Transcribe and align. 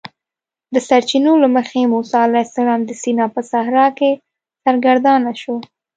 د 0.73 0.75
سرچینو 0.87 1.31
له 1.43 1.47
مخې 1.55 1.81
موسی 1.93 2.17
علیه 2.25 2.43
السلام 2.47 2.79
د 2.85 2.91
سینا 3.01 3.25
په 3.35 3.41
صحرا 3.51 3.87
کې 3.97 4.11
سرګردانه 4.63 5.31
شو. 5.41 5.55